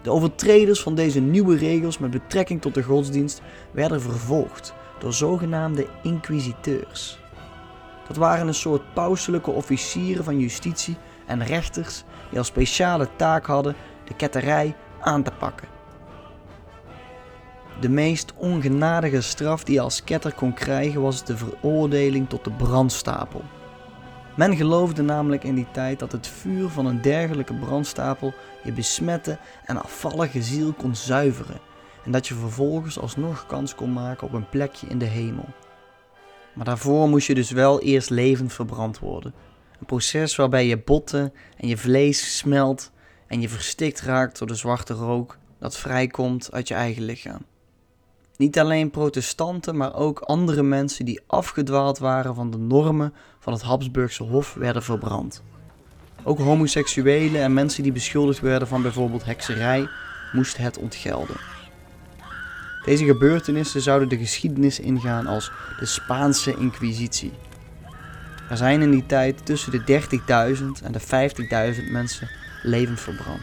De 0.02 0.12
overtreders 0.12 0.82
van 0.82 0.96
deze 0.96 1.20
nieuwe 1.20 1.58
regels 1.58 1.98
met 1.98 2.12
betrekking 2.12 2.62
tot 2.62 2.74
de 2.74 2.84
godsdienst 2.84 3.42
werden 3.72 4.02
vervolgd 4.02 4.74
door 5.00 5.14
zogenaamde 5.14 5.88
inquisiteurs. 6.04 7.23
Dat 8.08 8.18
waren 8.18 8.48
een 8.48 8.54
soort 8.54 8.94
pauselijke 8.94 9.52
officieren 9.52 10.24
van 10.24 10.40
justitie 10.40 10.98
en 11.26 11.46
rechters 11.46 12.04
die 12.30 12.38
als 12.38 12.48
speciale 12.48 13.08
taak 13.16 13.46
hadden 13.46 13.76
de 14.06 14.14
ketterij 14.14 14.76
aan 15.00 15.24
te 15.24 15.32
pakken. 15.40 15.68
De 17.80 17.90
meest 17.90 18.34
ongenadige 18.38 19.22
straf 19.22 19.64
die 19.64 19.74
je 19.74 19.82
als 19.82 20.04
ketter 20.04 20.34
kon 20.34 20.54
krijgen 20.54 21.02
was 21.02 21.26
de 21.26 21.38
veroordeling 21.38 22.30
tot 22.30 22.44
de 22.44 22.52
brandstapel. 22.52 23.42
Men 24.36 24.56
geloofde 24.56 25.02
namelijk 25.02 25.44
in 25.44 25.56
die 25.56 25.68
tijd 25.72 26.00
dat 26.00 26.12
het 26.12 26.28
vuur 26.28 26.70
van 26.70 26.86
een 26.86 27.02
dergelijke 27.02 27.54
brandstapel 27.54 28.34
je 28.64 28.72
besmette 28.72 29.38
en 29.66 29.84
afvallige 29.84 30.42
ziel 30.42 30.74
kon 30.74 30.96
zuiveren 30.96 31.60
en 32.06 32.12
dat 32.12 32.28
je 32.28 32.34
vervolgens 32.34 33.00
alsnog 33.00 33.46
kans 33.46 33.76
kon 33.76 33.94
maken 33.94 34.28
op 34.28 34.34
een 34.34 34.50
plekje 34.50 34.88
in 34.88 34.98
de 34.98 35.06
hemel. 35.06 35.46
Maar 36.54 36.66
daarvoor 36.66 37.10
moest 37.10 37.28
je 37.28 37.36
dus 37.36 37.52
wel 37.52 37.82
eerst 37.82 38.10
levend 38.10 38.54
verbrand 38.54 39.00
worden. 39.00 39.34
Een 39.80 39.86
proces 39.86 40.36
waarbij 40.36 40.68
je 40.68 40.78
botten 40.78 41.34
en 41.58 41.68
je 41.68 41.78
vlees 41.78 42.38
smelt 42.38 42.92
en 43.28 43.42
je 43.42 43.50
verstikt 43.50 44.02
raakt 44.02 44.38
door 44.38 44.48
de 44.48 44.56
zwarte 44.56 44.94
rook 44.94 45.38
dat 45.60 45.78
vrijkomt 45.78 46.52
uit 46.52 46.68
je 46.68 46.74
eigen 46.74 47.04
lichaam. 47.04 47.46
Niet 48.38 48.60
alleen 48.60 48.90
protestanten, 48.90 49.78
maar 49.78 49.96
ook 49.96 50.20
andere 50.20 50.64
mensen 50.64 51.06
die 51.06 51.22
afgedwaald 51.28 51.98
waren 51.98 52.36
van 52.36 52.52
de 52.52 52.58
normen 52.58 53.14
van 53.40 53.54
het 53.54 53.62
Habsburgse 53.62 54.24
Hof 54.24 54.54
werden 54.54 54.84
verbrand. 54.84 55.44
Ook 56.24 56.40
homoseksuelen 56.40 57.42
en 57.42 57.54
mensen 57.54 57.84
die 57.84 57.92
beschuldigd 57.92 58.40
werden 58.40 58.68
van 58.68 58.82
bijvoorbeeld 58.82 59.26
hekserij 59.26 59.88
moesten 60.32 60.64
het 60.64 60.78
ontgelden. 60.78 61.36
Deze 62.86 63.06
gebeurtenissen 63.06 63.82
zouden 63.82 64.10
de 64.10 64.18
geschiedenis 64.18 64.80
ingaan 64.80 65.28
als 65.28 65.52
de 65.80 65.86
Spaanse 65.86 66.56
Inquisitie. 66.58 67.32
Er 68.50 68.58
zijn 68.58 68.82
in 68.82 68.92
die 68.92 69.06
tijd 69.06 69.46
tussen 69.46 69.72
de 69.72 70.02
30.000 70.02 70.84
en 70.84 70.92
de 70.92 71.02
50.000 71.76 71.92
mensen 71.92 72.30
levend 72.64 73.00
verbrand. 73.00 73.42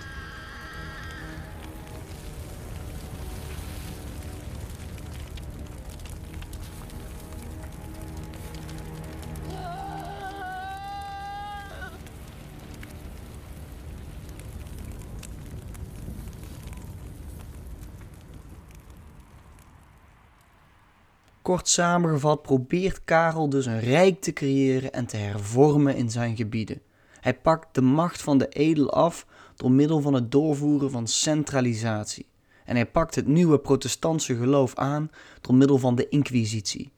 Kort 21.50 21.68
samengevat 21.68 22.42
probeert 22.42 23.04
Karel 23.04 23.48
dus 23.48 23.66
een 23.66 23.80
rijk 23.80 24.20
te 24.20 24.32
creëren 24.32 24.92
en 24.92 25.06
te 25.06 25.16
hervormen 25.16 25.96
in 25.96 26.10
zijn 26.10 26.36
gebieden. 26.36 26.82
Hij 27.20 27.34
pakt 27.34 27.74
de 27.74 27.80
macht 27.80 28.22
van 28.22 28.38
de 28.38 28.48
edel 28.48 28.90
af 28.90 29.26
door 29.56 29.70
middel 29.70 30.00
van 30.00 30.14
het 30.14 30.30
doorvoeren 30.30 30.90
van 30.90 31.06
centralisatie. 31.06 32.26
En 32.64 32.74
hij 32.74 32.86
pakt 32.86 33.14
het 33.14 33.26
nieuwe 33.26 33.58
protestantse 33.58 34.36
geloof 34.36 34.74
aan 34.74 35.10
door 35.40 35.54
middel 35.54 35.78
van 35.78 35.94
de 35.94 36.08
inquisitie. 36.08 36.92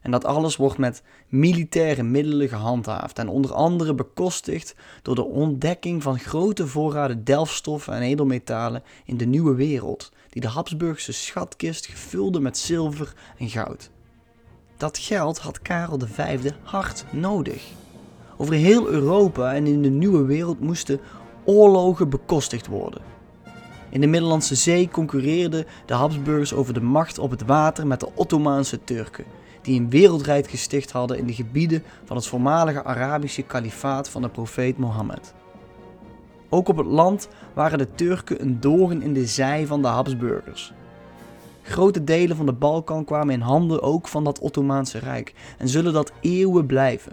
En 0.00 0.10
dat 0.10 0.24
alles 0.24 0.56
wordt 0.56 0.78
met 0.78 1.02
militaire 1.28 2.02
middelen 2.02 2.48
gehandhaafd 2.48 3.18
en 3.18 3.28
onder 3.28 3.52
andere 3.52 3.94
bekostigd 3.94 4.74
door 5.02 5.14
de 5.14 5.24
ontdekking 5.24 6.02
van 6.02 6.18
grote 6.18 6.66
voorraden 6.66 7.24
delfstoffen 7.24 7.94
en 7.94 8.02
edelmetalen 8.02 8.82
in 9.04 9.16
de 9.16 9.26
nieuwe 9.26 9.54
wereld, 9.54 10.12
die 10.34 10.42
de 10.42 10.48
Habsburgse 10.48 11.12
schatkist 11.12 11.86
gevulde 11.86 12.40
met 12.40 12.58
zilver 12.58 13.14
en 13.38 13.48
goud. 13.48 13.90
Dat 14.76 14.98
geld 14.98 15.38
had 15.38 15.62
Karel 15.62 16.00
V 16.14 16.50
hard 16.62 17.04
nodig. 17.10 17.64
Over 18.36 18.54
heel 18.54 18.88
Europa 18.88 19.54
en 19.54 19.66
in 19.66 19.82
de 19.82 19.88
nieuwe 19.88 20.24
wereld 20.24 20.60
moesten 20.60 21.00
oorlogen 21.44 22.08
bekostigd 22.08 22.66
worden. 22.66 23.02
In 23.90 24.00
de 24.00 24.06
Middellandse 24.06 24.54
Zee 24.54 24.88
concurreerden 24.88 25.66
de 25.86 25.94
Habsburgers 25.94 26.52
over 26.52 26.74
de 26.74 26.80
macht 26.80 27.18
op 27.18 27.30
het 27.30 27.44
water 27.44 27.86
met 27.86 28.00
de 28.00 28.10
Ottomaanse 28.14 28.84
Turken 28.84 29.24
die 29.62 29.80
een 29.80 29.90
wereldrijd 29.90 30.48
gesticht 30.48 30.90
hadden 30.90 31.18
in 31.18 31.26
de 31.26 31.34
gebieden 31.34 31.82
van 32.04 32.16
het 32.16 32.26
voormalige 32.26 32.84
Arabische 32.84 33.42
kalifaat 33.42 34.08
van 34.08 34.22
de 34.22 34.28
profeet 34.28 34.78
Mohammed. 34.78 35.34
Ook 36.48 36.68
op 36.68 36.76
het 36.76 36.86
land 36.86 37.28
waren 37.52 37.78
de 37.78 37.94
Turken 37.94 38.40
een 38.40 38.60
doorn 38.60 39.02
in 39.02 39.12
de 39.12 39.26
zij 39.26 39.66
van 39.66 39.82
de 39.82 39.88
Habsburgers. 39.88 40.72
Grote 41.62 42.04
delen 42.04 42.36
van 42.36 42.46
de 42.46 42.52
Balkan 42.52 43.04
kwamen 43.04 43.34
in 43.34 43.40
handen 43.40 43.82
ook 43.82 44.08
van 44.08 44.24
dat 44.24 44.38
Ottomaanse 44.38 44.98
Rijk 44.98 45.34
en 45.58 45.68
zullen 45.68 45.92
dat 45.92 46.12
eeuwen 46.20 46.66
blijven. 46.66 47.12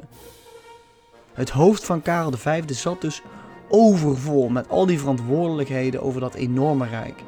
Het 1.33 1.49
hoofd 1.49 1.85
van 1.85 2.01
Karel 2.01 2.31
V 2.31 2.63
zat 2.69 3.01
dus 3.01 3.21
overvol 3.69 4.49
met 4.49 4.69
al 4.69 4.85
die 4.85 4.99
verantwoordelijkheden 4.99 6.01
over 6.01 6.21
dat 6.21 6.33
enorme 6.33 6.87
rijk. 6.87 7.23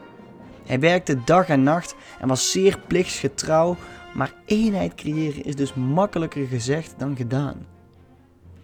Hij 0.65 0.79
werkte 0.79 1.23
dag 1.25 1.47
en 1.47 1.63
nacht 1.63 1.95
en 2.19 2.27
was 2.27 2.51
zeer 2.51 2.79
plichtsgetrouw 2.87 3.75
maar 4.13 4.33
eenheid 4.45 4.95
creëren 4.95 5.43
is 5.43 5.55
dus 5.55 5.73
makkelijker 5.73 6.45
gezegd 6.47 6.93
dan 6.97 7.15
gedaan. 7.15 7.65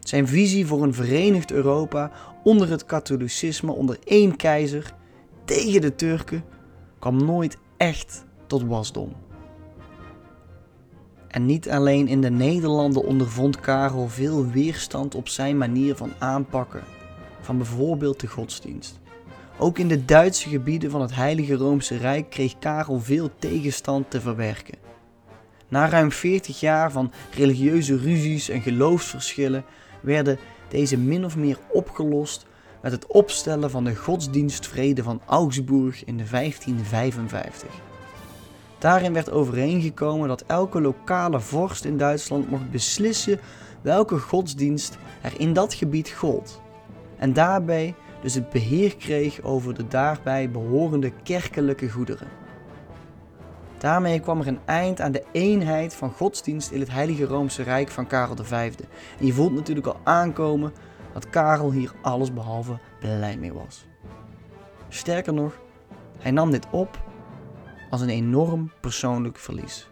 Zijn 0.09 0.27
visie 0.27 0.65
voor 0.65 0.83
een 0.83 0.93
verenigd 0.93 1.51
Europa 1.51 2.11
onder 2.43 2.69
het 2.69 2.85
katholicisme, 2.85 3.71
onder 3.71 3.97
één 4.03 4.35
keizer, 4.35 4.93
tegen 5.45 5.81
de 5.81 5.95
Turken, 5.95 6.43
kwam 6.99 7.25
nooit 7.25 7.57
echt 7.77 8.25
tot 8.47 8.63
wasdom. 8.63 9.13
En 11.27 11.45
niet 11.45 11.69
alleen 11.69 12.07
in 12.07 12.21
de 12.21 12.29
Nederlanden 12.29 13.03
ondervond 13.03 13.59
Karel 13.59 14.07
veel 14.07 14.47
weerstand 14.47 15.15
op 15.15 15.27
zijn 15.27 15.57
manier 15.57 15.95
van 15.95 16.11
aanpakken 16.19 16.83
van 17.41 17.57
bijvoorbeeld 17.57 18.19
de 18.19 18.27
godsdienst. 18.27 18.99
Ook 19.57 19.77
in 19.77 19.87
de 19.87 20.05
Duitse 20.05 20.49
gebieden 20.49 20.91
van 20.91 21.01
het 21.01 21.15
Heilige 21.15 21.55
Roomse 21.55 21.97
Rijk 21.97 22.29
kreeg 22.29 22.59
Karel 22.59 22.99
veel 22.99 23.29
tegenstand 23.39 24.09
te 24.11 24.21
verwerken. 24.21 24.77
Na 25.67 25.89
ruim 25.89 26.11
40 26.11 26.59
jaar 26.59 26.91
van 26.91 27.11
religieuze 27.35 27.97
ruzies 27.97 28.49
en 28.49 28.61
geloofsverschillen 28.61 29.65
werden 30.01 30.37
deze 30.67 30.97
min 30.97 31.25
of 31.25 31.35
meer 31.37 31.57
opgelost 31.71 32.45
met 32.81 32.91
het 32.91 33.07
opstellen 33.07 33.69
van 33.69 33.83
de 33.83 33.95
godsdienstvrede 33.95 35.03
van 35.03 35.21
Augsburg 35.25 36.05
in 36.05 36.21
1555. 36.31 37.69
Daarin 38.77 39.13
werd 39.13 39.31
overeengekomen 39.31 40.27
dat 40.27 40.43
elke 40.47 40.81
lokale 40.81 41.39
vorst 41.39 41.85
in 41.85 41.97
Duitsland 41.97 42.49
mocht 42.49 42.71
beslissen 42.71 43.39
welke 43.81 44.17
godsdienst 44.17 44.97
er 45.21 45.33
in 45.37 45.53
dat 45.53 45.73
gebied 45.73 46.09
gold. 46.09 46.61
En 47.17 47.33
daarbij 47.33 47.95
dus 48.21 48.33
het 48.33 48.49
beheer 48.49 48.95
kreeg 48.95 49.41
over 49.41 49.73
de 49.73 49.87
daarbij 49.87 50.51
behorende 50.51 51.11
kerkelijke 51.23 51.89
goederen. 51.89 52.27
Daarmee 53.79 54.19
kwam 54.19 54.39
er 54.39 54.48
een 54.48 54.59
eind 54.65 55.01
aan 55.01 55.12
de 55.12 55.24
eenheid 55.31 55.93
van 55.93 56.12
godsdienst 56.12 56.71
in 56.71 56.79
het 56.79 56.91
Heilige 56.91 57.25
Roomse 57.25 57.63
Rijk 57.63 57.89
van 57.89 58.07
Karel 58.07 58.36
V. 58.36 58.51
En 59.19 59.25
je 59.25 59.33
voelt 59.33 59.53
natuurlijk 59.53 59.88
al 59.88 60.00
aankomen 60.03 60.74
dat 61.13 61.29
Karel 61.29 61.71
hier 61.71 61.91
allesbehalve 62.01 62.79
blij 63.00 63.38
mee 63.38 63.53
was. 63.53 63.86
Sterker 64.89 65.33
nog, 65.33 65.59
hij 66.17 66.31
nam 66.31 66.51
dit 66.51 66.65
op 66.71 67.03
als 67.89 68.01
een 68.01 68.09
enorm 68.09 68.71
persoonlijk 68.81 69.38
verlies. 69.38 69.89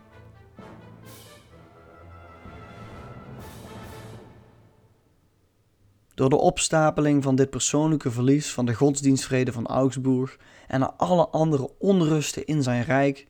Door 6.13 6.29
de 6.29 6.35
opstapeling 6.35 7.23
van 7.23 7.35
dit 7.35 7.49
persoonlijke 7.49 8.11
verlies 8.11 8.53
van 8.53 8.65
de 8.65 8.73
godsdienstvrede 8.73 9.51
van 9.51 9.67
Augsburg 9.67 10.37
en 10.67 10.97
alle 10.97 11.27
andere 11.27 11.69
onrusten 11.79 12.45
in 12.45 12.63
zijn 12.63 12.83
rijk, 12.83 13.27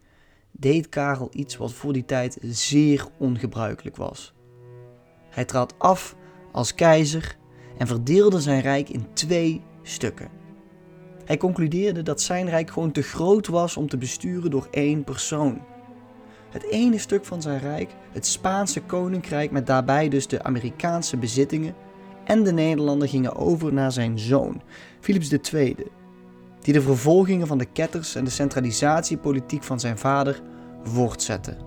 deed 0.57 0.89
Karel 0.89 1.29
iets 1.31 1.57
wat 1.57 1.73
voor 1.73 1.93
die 1.93 2.05
tijd 2.05 2.37
zeer 2.41 3.07
ongebruikelijk 3.17 3.95
was. 3.95 4.33
Hij 5.29 5.45
trad 5.45 5.73
af 5.77 6.15
als 6.51 6.75
keizer 6.75 7.37
en 7.77 7.87
verdeelde 7.87 8.41
zijn 8.41 8.61
rijk 8.61 8.89
in 8.89 9.13
twee 9.13 9.61
stukken. 9.81 10.29
Hij 11.25 11.37
concludeerde 11.37 12.03
dat 12.03 12.21
zijn 12.21 12.49
rijk 12.49 12.69
gewoon 12.69 12.91
te 12.91 13.01
groot 13.01 13.47
was 13.47 13.77
om 13.77 13.89
te 13.89 13.97
besturen 13.97 14.51
door 14.51 14.67
één 14.71 15.03
persoon. 15.03 15.61
Het 16.49 16.63
ene 16.63 16.97
stuk 16.97 17.25
van 17.25 17.41
zijn 17.41 17.59
rijk, 17.59 17.95
het 18.11 18.25
Spaanse 18.25 18.81
koninkrijk 18.81 19.51
met 19.51 19.67
daarbij 19.67 20.09
dus 20.09 20.27
de 20.27 20.43
Amerikaanse 20.43 21.17
bezittingen 21.17 21.75
en 22.23 22.43
de 22.43 22.53
Nederlanden 22.53 23.07
gingen 23.07 23.35
over 23.35 23.73
naar 23.73 23.91
zijn 23.91 24.19
zoon, 24.19 24.61
Philips 24.99 25.51
II, 25.53 25.75
die 26.67 26.75
de 26.75 26.81
vervolgingen 26.81 27.47
van 27.47 27.57
de 27.57 27.65
ketters 27.65 28.15
en 28.15 28.23
de 28.23 28.29
centralisatiepolitiek 28.29 29.63
van 29.63 29.79
zijn 29.79 29.97
vader 29.97 30.41
voortzette. 30.83 31.57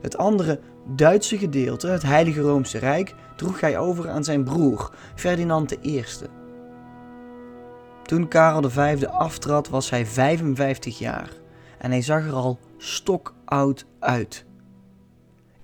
Het 0.00 0.16
andere 0.16 0.60
Duitse 0.94 1.38
gedeelte, 1.38 1.88
het 1.88 2.02
Heilige 2.02 2.40
Roomse 2.40 2.78
Rijk, 2.78 3.14
droeg 3.36 3.60
hij 3.60 3.78
over 3.78 4.10
aan 4.10 4.24
zijn 4.24 4.44
broer, 4.44 4.94
Ferdinand 5.14 5.84
I. 5.84 6.04
Toen 8.02 8.28
Karel 8.28 8.70
V 8.70 9.04
aftrad 9.04 9.68
was 9.68 9.90
hij 9.90 10.06
55 10.06 10.98
jaar 10.98 11.30
en 11.78 11.90
hij 11.90 12.02
zag 12.02 12.26
er 12.26 12.32
al 12.32 12.58
stokoud 12.76 13.86
uit. 13.98 14.44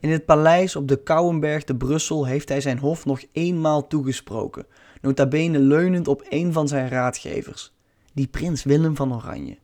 In 0.00 0.10
het 0.10 0.24
paleis 0.24 0.76
op 0.76 0.88
de 0.88 1.02
Kouwenberg 1.02 1.64
te 1.64 1.74
Brussel 1.74 2.26
heeft 2.26 2.48
hij 2.48 2.60
zijn 2.60 2.78
hof 2.78 3.04
nog 3.04 3.22
eenmaal 3.32 3.86
toegesproken, 3.86 4.66
nota 5.00 5.26
bene 5.26 5.58
leunend 5.58 6.08
op 6.08 6.26
een 6.28 6.52
van 6.52 6.68
zijn 6.68 6.88
raadgevers, 6.88 7.72
die 8.12 8.26
prins 8.26 8.62
Willem 8.62 8.96
van 8.96 9.14
Oranje. 9.14 9.58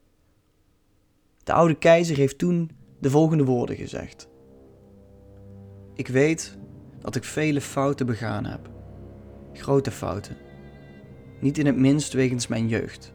De 1.44 1.52
oude 1.52 1.74
keizer 1.74 2.16
heeft 2.16 2.38
toen 2.38 2.70
de 2.98 3.10
volgende 3.10 3.44
woorden 3.44 3.76
gezegd. 3.76 4.28
Ik 5.94 6.08
weet 6.08 6.58
dat 7.00 7.16
ik 7.16 7.24
vele 7.24 7.60
fouten 7.60 8.06
begaan 8.06 8.44
heb. 8.44 8.70
Grote 9.52 9.90
fouten. 9.90 10.36
Niet 11.40 11.58
in 11.58 11.66
het 11.66 11.76
minst 11.76 12.12
wegens 12.12 12.46
mijn 12.46 12.68
jeugd. 12.68 13.12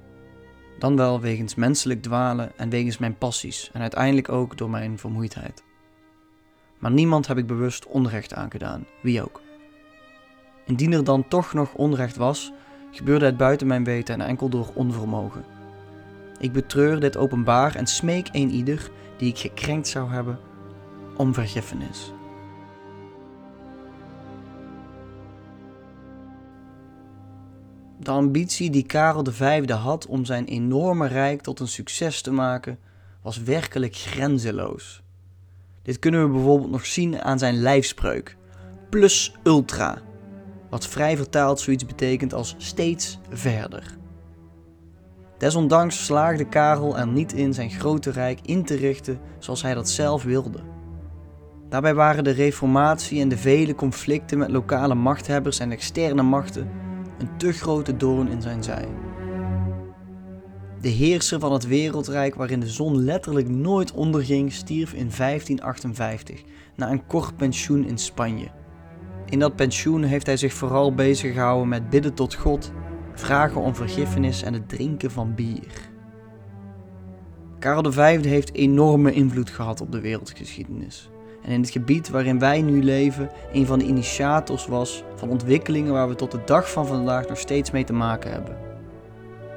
Dan 0.79 0.95
wel 0.95 1.21
wegens 1.21 1.55
menselijk 1.55 2.01
dwalen 2.01 2.51
en 2.57 2.69
wegens 2.69 2.97
mijn 2.97 3.17
passies 3.17 3.69
en 3.73 3.81
uiteindelijk 3.81 4.29
ook 4.29 4.57
door 4.57 4.69
mijn 4.69 4.97
vermoeidheid. 4.97 5.63
Maar 6.79 6.91
niemand 6.91 7.27
heb 7.27 7.37
ik 7.37 7.47
bewust 7.47 7.85
onrecht 7.85 8.33
aangedaan, 8.33 8.85
wie 9.01 9.23
ook. 9.23 9.41
Indien 10.65 10.93
er 10.93 11.03
dan 11.03 11.27
toch 11.27 11.53
nog 11.53 11.73
onrecht 11.73 12.15
was, 12.15 12.51
gebeurde 12.95 13.25
het 13.25 13.37
buiten 13.37 13.67
mijn 13.67 13.83
weten 13.83 14.21
en 14.21 14.27
enkel 14.27 14.49
door 14.49 14.71
onvermogen. 14.73 15.45
Ik 16.39 16.51
betreur 16.51 16.99
dit 16.99 17.17
openbaar 17.17 17.75
en 17.75 17.87
smeek 17.87 18.29
een 18.31 18.51
ieder 18.51 18.91
die 19.17 19.29
ik 19.29 19.37
gekrenkt 19.37 19.87
zou 19.87 20.11
hebben 20.11 20.39
om 21.17 21.33
vergiffenis. 21.33 22.13
De 27.99 28.11
ambitie 28.11 28.69
die 28.69 28.85
Karel 28.85 29.25
V 29.29 29.69
had 29.69 30.05
om 30.05 30.25
zijn 30.25 30.45
enorme 30.45 31.07
rijk 31.07 31.41
tot 31.41 31.59
een 31.59 31.67
succes 31.67 32.21
te 32.21 32.31
maken, 32.31 32.79
was 33.21 33.41
werkelijk 33.41 33.95
grenzeloos. 33.95 35.01
Dit 35.81 35.99
kunnen 35.99 36.23
we 36.23 36.31
bijvoorbeeld 36.31 36.71
nog 36.71 36.85
zien 36.85 37.21
aan 37.21 37.39
zijn 37.39 37.55
lijfspreuk: 37.55 38.37
plus 38.89 39.35
ultra, 39.43 40.01
wat 40.73 40.87
vrij 40.87 41.17
vertaald 41.17 41.59
zoiets 41.59 41.85
betekent 41.85 42.33
als 42.33 42.55
steeds 42.57 43.19
verder. 43.29 43.97
Desondanks 45.37 46.05
slaagde 46.05 46.45
Karel 46.45 46.97
er 46.97 47.07
niet 47.07 47.33
in 47.33 47.53
zijn 47.53 47.69
grote 47.69 48.11
rijk 48.11 48.39
in 48.41 48.65
te 48.65 48.75
richten 48.75 49.19
zoals 49.39 49.61
hij 49.61 49.73
dat 49.73 49.89
zelf 49.89 50.23
wilde. 50.23 50.59
Daarbij 51.69 51.93
waren 51.93 52.23
de 52.23 52.31
reformatie 52.31 53.21
en 53.21 53.29
de 53.29 53.37
vele 53.37 53.75
conflicten 53.75 54.37
met 54.37 54.51
lokale 54.51 54.95
machthebbers 54.95 55.59
en 55.59 55.71
externe 55.71 56.23
machten 56.23 56.69
een 57.19 57.37
te 57.37 57.51
grote 57.51 57.97
doorn 57.97 58.27
in 58.27 58.41
zijn 58.41 58.63
zij. 58.63 58.87
De 60.81 60.89
heerser 60.89 61.39
van 61.39 61.53
het 61.53 61.67
wereldrijk 61.67 62.35
waarin 62.35 62.59
de 62.59 62.69
zon 62.69 63.03
letterlijk 63.03 63.49
nooit 63.49 63.91
onderging, 63.91 64.53
stierf 64.53 64.93
in 64.93 65.11
1558 65.17 66.43
na 66.75 66.91
een 66.91 67.05
kort 67.05 67.37
pensioen 67.37 67.85
in 67.85 67.97
Spanje. 67.97 68.61
In 69.33 69.39
dat 69.39 69.55
pensioen 69.55 70.03
heeft 70.03 70.25
hij 70.25 70.37
zich 70.37 70.53
vooral 70.53 70.93
bezig 70.93 71.33
gehouden 71.33 71.67
met 71.67 71.89
bidden 71.89 72.13
tot 72.13 72.33
God, 72.33 72.71
vragen 73.13 73.61
om 73.61 73.75
vergiffenis 73.75 74.43
en 74.43 74.53
het 74.53 74.69
drinken 74.69 75.11
van 75.11 75.35
bier. 75.35 75.89
Karel 77.59 77.91
V 77.91 78.23
heeft 78.23 78.53
enorme 78.53 79.11
invloed 79.11 79.49
gehad 79.49 79.81
op 79.81 79.91
de 79.91 79.99
wereldgeschiedenis. 79.99 81.09
En 81.43 81.51
in 81.51 81.61
het 81.61 81.69
gebied 81.69 82.09
waarin 82.09 82.39
wij 82.39 82.61
nu 82.61 82.83
leven, 82.83 83.29
een 83.53 83.65
van 83.65 83.79
de 83.79 83.85
initiators 83.85 84.67
was 84.67 85.03
van 85.15 85.29
ontwikkelingen 85.29 85.93
waar 85.93 86.09
we 86.09 86.15
tot 86.15 86.31
de 86.31 86.41
dag 86.45 86.71
van 86.71 86.87
vandaag 86.87 87.27
nog 87.27 87.37
steeds 87.37 87.71
mee 87.71 87.83
te 87.83 87.93
maken 87.93 88.31
hebben. 88.31 88.57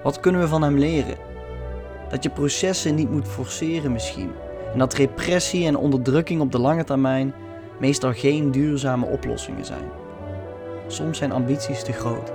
Wat 0.03 0.21
kunnen 0.21 0.41
we 0.41 0.49
van 0.49 0.63
hem 0.63 0.79
leren? 0.79 1.17
Dat 2.09 2.23
je 2.23 2.31
processen 2.31 2.95
niet 2.95 3.11
moet 3.11 3.29
forceren 3.29 3.93
misschien. 3.93 4.31
En 4.73 4.79
dat 4.79 4.95
repressie 4.95 5.67
en 5.67 5.77
onderdrukking 5.77 6.41
op 6.41 6.53
de 6.53 6.59
lange 6.59 6.85
termijn 6.85 7.35
meestal 7.79 8.13
geen 8.13 8.51
duurzame 8.51 9.07
oplossingen 9.07 9.65
zijn. 9.65 9.91
Soms 10.87 11.19
zijn 11.19 11.33
ambities 11.33 11.83
te 11.83 11.93
groot. 11.93 12.33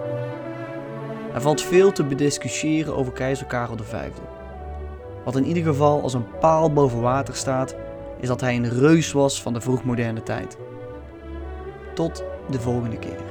Er 1.33 1.41
valt 1.41 1.61
veel 1.61 1.91
te 1.91 2.03
bediscussiëren 2.03 2.95
over 2.95 3.13
keizer 3.13 3.45
Karel 3.45 3.77
V. 3.77 3.93
Wat 5.25 5.35
in 5.35 5.45
ieder 5.45 5.63
geval 5.63 6.01
als 6.01 6.13
een 6.13 6.37
paal 6.39 6.73
boven 6.73 7.01
water 7.01 7.35
staat, 7.35 7.75
is 8.19 8.27
dat 8.27 8.41
hij 8.41 8.55
een 8.55 8.69
reus 8.69 9.11
was 9.11 9.41
van 9.41 9.53
de 9.53 9.61
vroegmoderne 9.61 10.23
tijd. 10.23 10.57
Tot 11.93 12.23
de 12.49 12.59
volgende 12.59 12.97
keer. 12.97 13.30